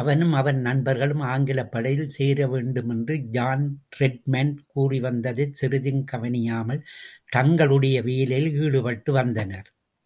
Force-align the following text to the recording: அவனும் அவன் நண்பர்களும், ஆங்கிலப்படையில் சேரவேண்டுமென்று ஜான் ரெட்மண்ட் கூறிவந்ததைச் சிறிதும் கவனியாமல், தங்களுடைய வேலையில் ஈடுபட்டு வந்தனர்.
அவனும் 0.00 0.32
அவன் 0.32 0.60
நண்பர்களும், 0.60 1.22
ஆங்கிலப்படையில் 1.24 2.06
சேரவேண்டுமென்று 2.18 3.14
ஜான் 3.30 3.66
ரெட்மண்ட் 4.00 4.56
கூறிவந்ததைச் 4.74 5.52
சிறிதும் 5.52 6.04
கவனியாமல், 6.04 6.82
தங்களுடைய 7.28 8.02
வேலையில் 8.02 8.56
ஈடுபட்டு 8.60 9.12
வந்தனர். 9.12 9.68